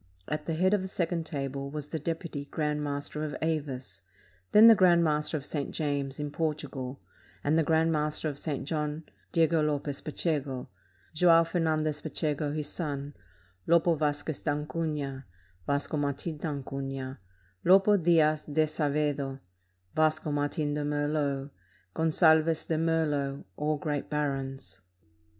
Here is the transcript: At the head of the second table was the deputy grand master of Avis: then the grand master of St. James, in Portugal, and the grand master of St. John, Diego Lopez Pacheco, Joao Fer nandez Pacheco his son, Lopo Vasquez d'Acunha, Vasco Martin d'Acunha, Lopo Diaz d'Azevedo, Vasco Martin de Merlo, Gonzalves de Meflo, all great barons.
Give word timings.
At 0.27 0.47
the 0.47 0.55
head 0.55 0.73
of 0.73 0.81
the 0.81 0.87
second 0.87 1.27
table 1.27 1.69
was 1.69 1.89
the 1.89 1.99
deputy 1.99 2.45
grand 2.45 2.83
master 2.83 3.23
of 3.23 3.35
Avis: 3.39 4.01
then 4.51 4.65
the 4.65 4.73
grand 4.73 5.03
master 5.03 5.37
of 5.37 5.45
St. 5.45 5.69
James, 5.69 6.19
in 6.19 6.31
Portugal, 6.31 6.99
and 7.43 7.55
the 7.55 7.61
grand 7.61 7.91
master 7.91 8.27
of 8.27 8.39
St. 8.39 8.67
John, 8.67 9.03
Diego 9.31 9.61
Lopez 9.61 10.01
Pacheco, 10.01 10.69
Joao 11.13 11.43
Fer 11.43 11.59
nandez 11.59 12.01
Pacheco 12.01 12.51
his 12.51 12.67
son, 12.67 13.13
Lopo 13.67 13.93
Vasquez 13.93 14.39
d'Acunha, 14.39 15.25
Vasco 15.67 15.97
Martin 15.97 16.37
d'Acunha, 16.37 17.19
Lopo 17.63 17.95
Diaz 17.95 18.41
d'Azevedo, 18.51 19.37
Vasco 19.93 20.31
Martin 20.31 20.73
de 20.73 20.81
Merlo, 20.83 21.51
Gonzalves 21.93 22.65
de 22.65 22.77
Meflo, 22.79 23.43
all 23.55 23.77
great 23.77 24.09
barons. 24.09 24.81